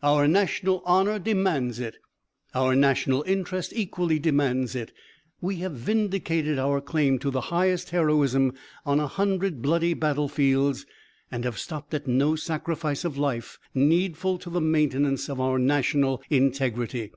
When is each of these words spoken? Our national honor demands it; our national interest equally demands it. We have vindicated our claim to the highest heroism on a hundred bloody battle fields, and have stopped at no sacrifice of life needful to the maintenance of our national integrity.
Our 0.00 0.28
national 0.28 0.80
honor 0.86 1.18
demands 1.18 1.80
it; 1.80 1.96
our 2.54 2.76
national 2.76 3.24
interest 3.26 3.72
equally 3.74 4.20
demands 4.20 4.76
it. 4.76 4.92
We 5.40 5.56
have 5.56 5.72
vindicated 5.72 6.56
our 6.56 6.80
claim 6.80 7.18
to 7.18 7.32
the 7.32 7.40
highest 7.50 7.90
heroism 7.90 8.52
on 8.86 9.00
a 9.00 9.08
hundred 9.08 9.60
bloody 9.60 9.94
battle 9.94 10.28
fields, 10.28 10.86
and 11.32 11.42
have 11.42 11.58
stopped 11.58 11.92
at 11.94 12.06
no 12.06 12.36
sacrifice 12.36 13.04
of 13.04 13.18
life 13.18 13.58
needful 13.74 14.38
to 14.38 14.50
the 14.50 14.60
maintenance 14.60 15.28
of 15.28 15.40
our 15.40 15.58
national 15.58 16.22
integrity. 16.30 17.10